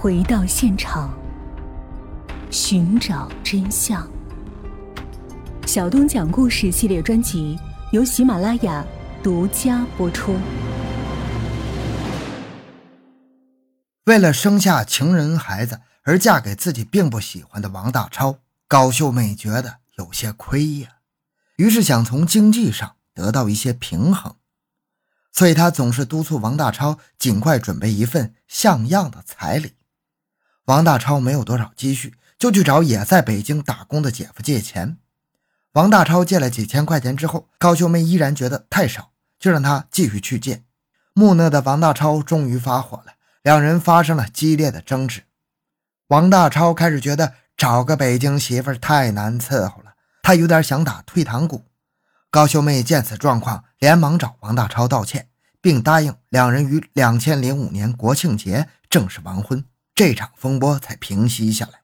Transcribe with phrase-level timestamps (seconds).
[0.00, 1.12] 回到现场，
[2.52, 4.08] 寻找真相。
[5.66, 7.58] 小东讲故事系列专辑
[7.90, 8.86] 由喜马拉雅
[9.24, 10.36] 独家播出。
[14.04, 18.38] 为了生下情人孩子而嫁给自己并不喜欢的王大超，
[18.68, 20.90] 高秀妹觉得有些亏呀，
[21.56, 24.36] 于是想从经济上得到一些平衡。
[25.32, 29.72] 所以，他总是督促王大超尽快准备一份像样的彩礼。
[30.68, 34.98] 王大超没有多少积蓄，就去找也在北京打工的姐夫借钱。
[35.72, 40.64] 王大超借了几千块钱之后，高秀妹依然觉得太少，就让他继续去借。
[41.14, 45.22] 木讷的王大超终于发火了，两人发生了激烈的争执。
[46.08, 51.64] 王大超开始觉得找个北京媳妇太难伺候了，他有点想打退堂鼓。
[52.30, 55.28] 高秀妹见此状况，连忙找王大超道歉，
[55.62, 59.64] 并答应两人于两千零五年国庆节正式完婚，
[59.98, 61.80] 这场风波才平息下来。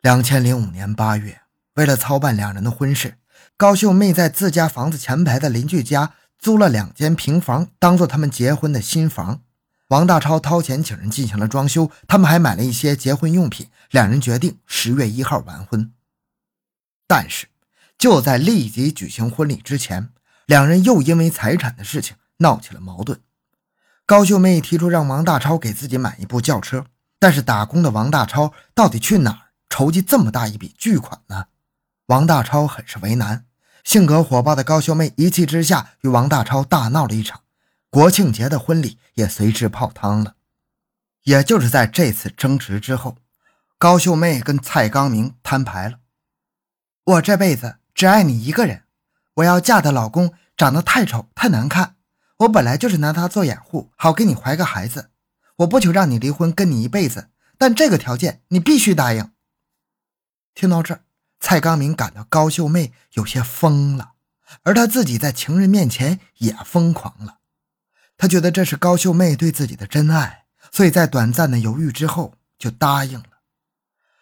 [0.00, 1.42] 两千零五年八月，
[1.74, 3.18] 为了操办两人的婚事，
[3.58, 9.42] 高秀妹在自家房子前排的邻居家租了两间平房，当做他们结婚的新房。
[9.88, 13.68] 王大超掏钱请人进行了装修，他们还买了一些结婚用品。
[13.90, 15.92] 两人决定十月一号完婚，
[17.06, 17.48] 但是。
[17.98, 20.08] 就在立即举行婚礼之前，
[20.46, 23.20] 两人又因为财产的事情闹起了矛盾。
[24.10, 26.84] 高秀妹提出让王大超给自己买一部轿车，
[27.20, 31.44] 但是打工的王大超到底去哪儿筹集这么大一笔巨款呢？
[32.06, 33.44] 王大超很是为难。
[33.84, 37.42] 性格火爆的高秀妹一气之下与王大超大闹了一场，
[37.88, 40.34] 国庆节的婚礼也随之泡汤了。
[41.22, 43.16] 也就是在这次争执之后，
[43.78, 45.98] 高秀妹跟蔡刚明摊牌了
[47.06, 48.82] ：“我这辈子。”只爱你一个人，
[49.34, 51.94] 我要嫁的老公长得太丑太难看。
[52.40, 55.10] 我本来就是拿他做掩护，好给你怀个孩子。
[55.56, 59.30] 我不求让你离婚，跟你一辈子，但这个条件你必须答应。
[60.54, 61.02] 听到这儿，
[61.38, 64.12] 蔡刚明感到高秀妹有些疯了，
[64.62, 67.38] 而他自己在情人面前也疯狂了。
[68.16, 73.24] 他觉得这是高秀妹对自己的真爱，所以在短暂的犹豫之后就答应了。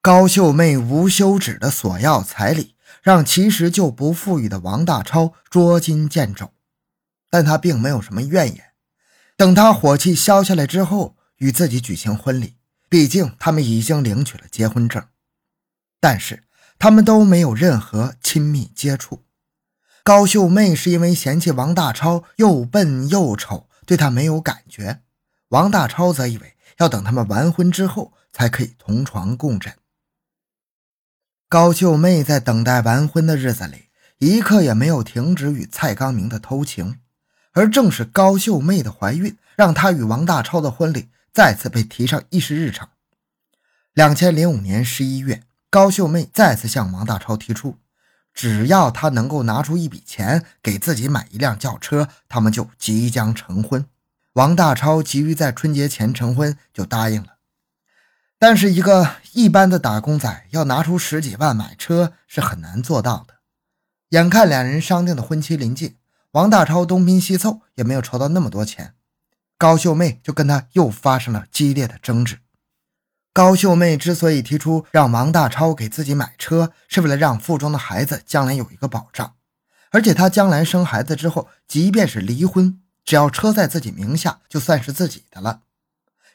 [0.00, 2.74] 高秀妹无休止的索要彩礼。
[3.02, 6.52] 让其实就不富裕的王大超捉襟见肘，
[7.30, 8.64] 但他并没有什么怨言。
[9.36, 12.56] 等他火气消下来之后，与自己举行婚礼。
[12.90, 15.06] 毕竟他们已经领取了结婚证，
[16.00, 16.42] 但是
[16.76, 19.24] 他们都没有任何亲密接触。
[20.02, 25.02] 高秀妹是因为嫌弃王大超又笨又丑，对他没有感觉。
[25.50, 29.72] 王大超则以为要等他们完婚之后才可以同床共枕。
[31.48, 36.98] 高秀妹在等待完婚的日子里，一刻也没有停止与蔡刚明的偷情，
[37.52, 42.88] 而正是高秀妹的怀孕，让她与王大超的婚礼再次被提上议事日程。
[43.92, 47.76] 两千零五年十一月，高秀妹再次向王大超提出，
[48.32, 53.84] 只要他能够拿出一笔钱给自己买一辆轿车，他们就即将成婚。
[54.34, 57.38] 王大超急于在春节前成婚，就答应了。
[58.38, 63.34] 但是，一个一般的打工仔要拿出十几万买车是很难做到的。
[64.10, 65.96] 眼看两人商定的婚期临近，
[66.32, 68.94] 王大超东拼西凑也没有筹到那么多钱，
[69.58, 72.38] 高秀妹就跟他又发生了激烈的争执。
[73.32, 79.34] 高秀妹之所以提出让王大超给自己买车，是为了让腹中的孩子将来有一个保障，
[79.90, 85.62] 而且她将来生孩子之后，即便是离婚，只要车在自己名下，就算是自己的了。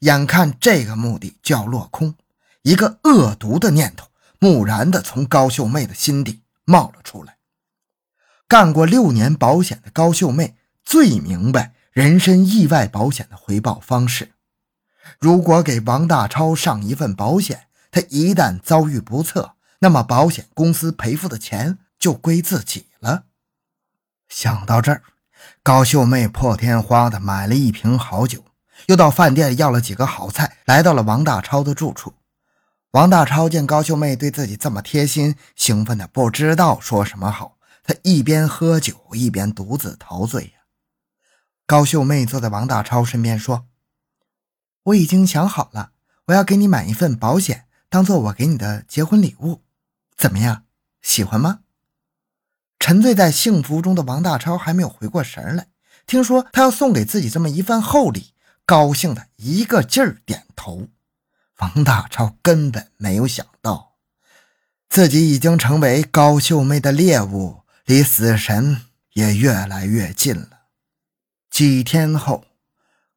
[0.00, 2.14] 眼看这个目的就要落空，
[2.62, 4.06] 一个恶毒的念头
[4.38, 7.36] 蓦然的从高秀妹的心底冒了出来。
[8.50, 14.32] 干过六年保险的高秀妹最明白人身意外保险的回报方式。
[15.20, 23.26] 如果给王大超上一份保险，他一旦遭遇不测，那么保险公司赔付的钱就归自己了。
[24.28, 25.04] 想到这儿，
[25.62, 28.44] 高秀妹破天荒的买了一瓶好酒。
[28.86, 32.14] 又到饭店要了几个好菜，来到了王大超的住处。
[32.90, 37.58] 王大超见高秀妹对自己这么贴心，兴奋的不知道说什么好。
[37.90, 40.60] 他一边喝酒一边独自陶醉呀。
[41.66, 43.66] 高秀妹坐在王大超身边说
[44.84, 45.90] ：“我已经想好了，
[46.26, 49.62] 我要给你买一份保险，当做我给你的结婚礼物，
[50.16, 50.66] 怎么样？
[51.02, 51.62] 喜欢吗？”
[52.78, 55.66] 沉醉在幸福中的王大超还没有回过神来，
[56.06, 58.34] 听说他要送给自己这么一份厚礼。
[58.64, 60.86] 高兴的一个劲儿点头，
[61.58, 63.96] 王大超根本没有想到，
[64.88, 67.59] 自己已经成为高秀妹的猎物，
[67.90, 68.82] 离死神
[69.14, 70.66] 也越来越近了。
[71.50, 72.44] 几天后，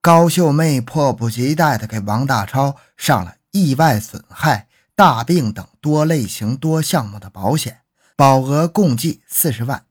[0.02, 7.81] 高秀妹迫不及待地给王大超上了意外损害、大病等多类型多项目的保险，
[8.16, 9.86] 保额共计四十万。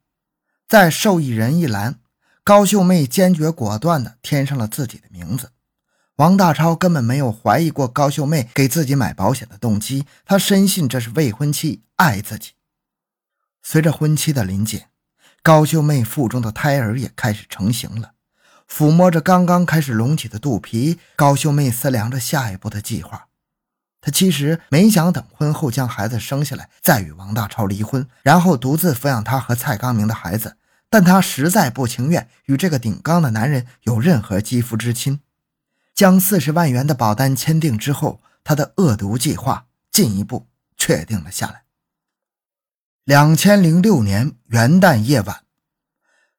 [0.66, 2.00] 在受益人一栏，
[2.42, 5.52] 高秀妹坚决果断地填上了自己的名字。
[6.16, 12.54] 王大超根本没有怀疑过高秀妹给自己买保险的动机，他深信这是未婚妻爱自己。
[13.62, 14.82] 随着婚期的临近，
[15.42, 18.12] 高秀妹腹中的胎儿也开始成型了。
[18.68, 23.28] 抚摸着刚刚开始隆起的肚皮，高秀妹思量着下一步的计划。
[24.00, 30.56] 她其实没想等婚后将孩子生下来再与王大超离婚，然后独自抚养他和蔡刚明的孩子，
[30.90, 35.20] 但她实在不情愿与这个顶缸的男人有任何肌肤之亲。
[35.94, 41.61] 将四十万元的保单签订之后，她的恶毒计划进一步确定了下来。
[43.04, 45.42] 两千零六年元旦夜晚，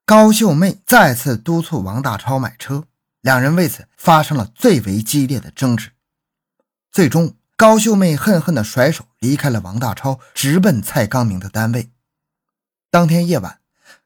[0.05, 2.85] 高秀妹再次督促王大超买车，
[3.19, 5.91] 两人为此发生了最为激烈的争执。
[6.89, 11.91] 最终，高秀妹恨恨地甩手离开了王大超，直奔蔡刚明的单位。
[12.89, 13.59] 当天夜晚，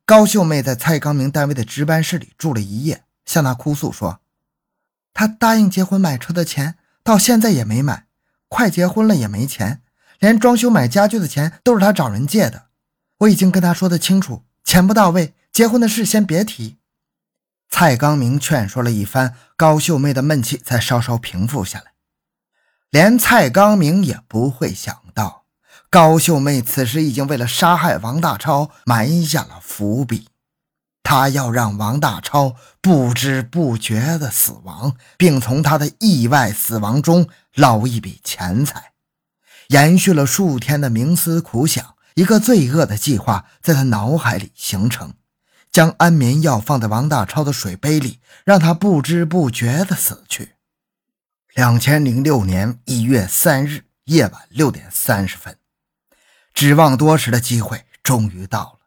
[0.03, 4.21] 高秀妹在蔡刚明单位的值班室里住了一夜，向他哭诉说。
[5.13, 8.07] 他答应结婚买车的钱到现在也没买，
[8.47, 9.83] 快结婚了也没钱，
[10.19, 12.67] 连装修买家具的钱都是他找人借的。
[13.19, 16.77] 我已经跟他说的清楚，钱不到位，结婚的事先别提。
[17.69, 21.93] 蔡刚明劝说了一番，高秀妹的闷气才稍稍平复下来。
[22.89, 25.43] 连蔡刚明也不会想到，
[25.89, 30.29] 高秀妹此时已经为了杀害王大超埋下了伏笔。
[31.03, 38.91] 他要让王大超不知不觉的死亡，并从他的意外死亡中捞一笔钱财。
[39.67, 45.13] 延续了数天的冥思苦想，一个罪恶的计划在他脑海里形成：
[45.71, 50.53] 将安眠药放在王大超的水杯里，让他不知不觉的死去。
[51.53, 55.57] 两千零六年一月三日夜晚六点三十分，
[56.53, 58.79] 指望多时的机会终于到了。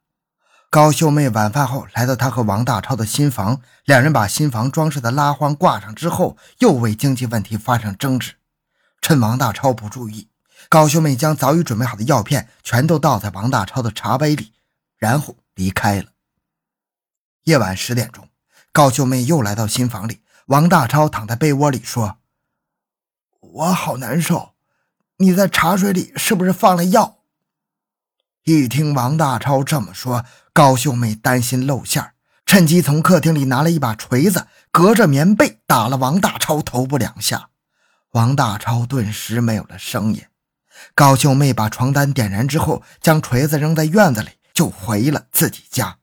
[0.70, 8.36] 高秀妹晚饭后来到她和王大超的新房，两人把新房装饰的拉环挂上之后，又为经济问题发生争执。
[9.02, 10.28] 趁王大超不注意，
[10.68, 14.52] 高秀妹将早已准备好的药片全都倒在王大超的茶杯里，
[14.96, 16.10] 然后离开了。
[17.44, 18.28] 夜晚十点钟，
[18.72, 22.18] 高秀妹又来到新房里，王大超躺在被窝里说
[23.40, 24.54] ：“我好难受，
[25.16, 27.18] 你在茶水里是不是放了药？”
[28.44, 32.12] 一听王大超这么说，高秀妹担心露馅
[32.46, 37.50] 趁机从客厅里拿了一把锤子，隔着棉被打了王大超头部两下。
[38.12, 40.24] 王大超顿时没有了声音。
[40.94, 45.98] 高秀妹把床单点燃之后，将锤子扔在院子里，就回了自己家。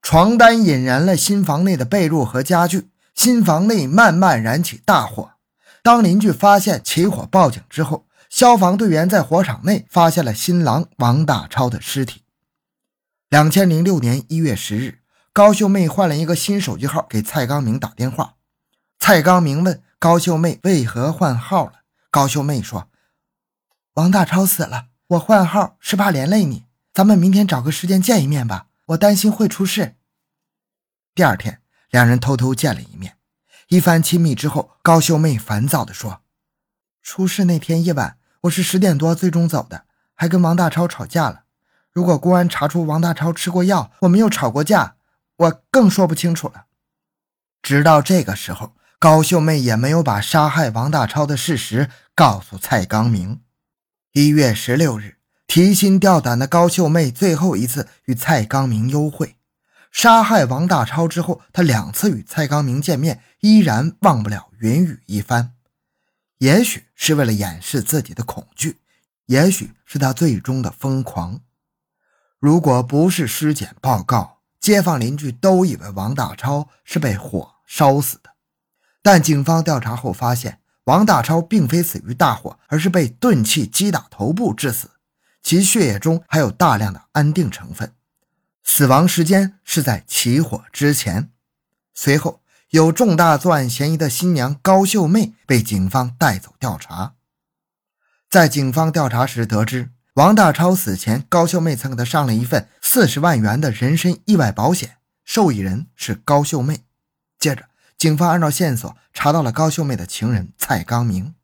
[0.00, 5.32] 床单引燃了新房内的被褥和家具，新房内慢慢燃起大火。
[5.82, 12.22] 当邻居发现起火报警之后，消防队员在火场内发现了新郎王大超的尸体。
[13.28, 14.98] 两千零六年一月十日，
[15.32, 18.34] 高秀妹换了一个新手机号给蔡刚明打电话。
[18.98, 21.72] 蔡刚明问高秀妹为何换号了，
[22.10, 22.88] 高秀妹说
[23.94, 26.64] ：“王大超死了，我换号是怕连累你。
[26.94, 29.96] 咱们明天找个时间见一面吧，我担心会出事。”
[31.14, 31.60] 第二天，
[31.90, 33.18] 两人偷偷见了一面。
[33.68, 36.22] 一番亲密之后，高秀妹烦躁地说
[37.02, 41.44] ：“出事那天夜晚。”我是十点多最终走的，还跟王大超吵架了。
[41.92, 44.96] 如果公安查出王大超吃过药，我们又吵过架，
[45.36, 46.64] 我更说不清楚了。
[47.60, 53.42] 直到这个时候，高秀妹也没有把杀害王大超的事实告诉蔡刚明。
[54.14, 55.16] 一月十六日，
[55.46, 59.36] 提心吊胆的高秀妹最后一次与蔡刚明幽会。
[59.90, 65.54] 杀害王大超之后，她两次与蔡刚明见面，依然忘不了云雨一番。
[66.36, 68.80] 也许是为了掩饰自己的恐惧，
[69.26, 71.40] 也许是他最终的疯狂。
[72.38, 78.32] 如果不是尸检报告，街坊邻居都以为王大超是被火烧死的。
[79.00, 84.90] 但警方调查后发现，王大超并非死于大火，而是被钝器击打头部致死，
[85.42, 87.92] 其血液中还有大量的安定成分，
[88.62, 91.30] 死亡时间是在起火之前。
[91.94, 92.40] 随后。
[92.72, 97.16] 有重大作案嫌疑的新娘高秀妹被警方带走调查。
[98.30, 106.84] 在警方调查时得知，王大超死前，高秀妹曾给他上了一份四十万元的人身意外保险，受益人是高秀妹。
[107.38, 107.66] 接着，
[108.02, 111.36] 警方按照线索查到了高秀妹的情人蔡刚明。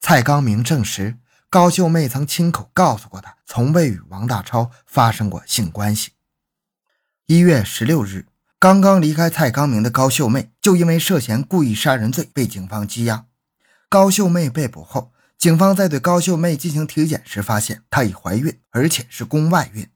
[0.00, 6.10] 蔡刚明证实，高秀妹曾亲口告诉过他，从未与王大超发生过性关系。
[7.26, 8.26] 一月十六日。
[8.58, 13.26] 刚刚离开蔡康明的高秀妹，就因为涉嫌故意杀人罪被警方羁押。
[13.88, 19.88] 高秀妹被捕后，警方在对高秀妹进行体检时，发现她已怀孕，而且是宫外孕。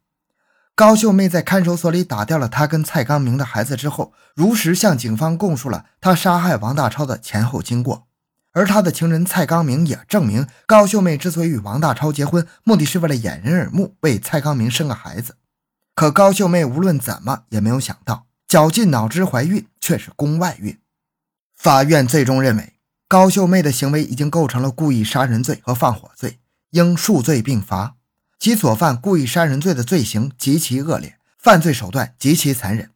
[0.79, 8.07] 高秀妹在看守所里打掉了她跟蔡康明的孩子之后，如实向警方供述了她杀害王大超的前后经过。
[8.53, 15.35] 而她的情人蔡康明也证明，高秀妹之所以与王大超结婚，目的是为了掩人耳目，为蔡康明生个孩子。
[15.97, 20.79] 可高秀妹无论怎么也没有想到，绞尽脑汁怀孕却是宫外孕。
[21.57, 22.75] 法院最终认为。
[23.09, 26.39] 高秀妹的行为已经构成了故意杀人罪和放火罪，
[26.71, 27.97] 应数罪并罚。
[28.39, 32.91] 其所犯故意杀人罪的罪行极其恶劣，犯罪手段极其残忍。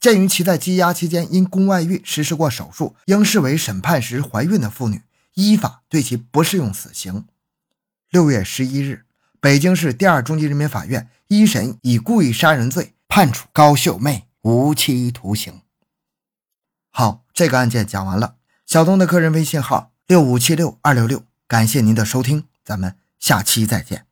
[0.00, 5.02] 鉴于其在羁押期间因宫外孕实施过手术，应视为审判时怀孕的妇女，
[5.34, 7.24] 依法对其不适用死刑。
[8.10, 9.04] 六月十一日，
[9.40, 15.60] 北京市第二中级人民法院一审以故意杀人罪判处高秀妹无期徒刑。
[16.90, 18.36] 好，这个案件讲完了。
[18.66, 24.07] 小东的个人微信号六五七六二六六，感谢您的收听，咱们下期再见。